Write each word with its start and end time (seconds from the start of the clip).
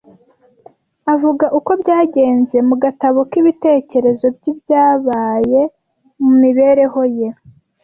Avuga 1.13 1.45
uko 1.57 1.71
byagenze 1.81 2.57
mu 2.67 2.75
gatabo 2.83 3.19
k’ibitekerezo 3.31 4.25
by’ibyabaye 4.37 5.61
mu 6.23 6.31
mibereho 6.41 7.01
ye 7.17 7.27